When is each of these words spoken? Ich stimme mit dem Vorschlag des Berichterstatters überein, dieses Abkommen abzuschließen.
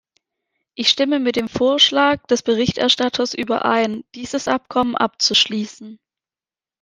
Ich 0.73 0.89
stimme 0.89 1.19
mit 1.19 1.35
dem 1.35 1.47
Vorschlag 1.47 2.25
des 2.25 2.41
Berichterstatters 2.41 3.35
überein, 3.35 4.03
dieses 4.15 4.47
Abkommen 4.47 4.95
abzuschließen. 4.97 5.99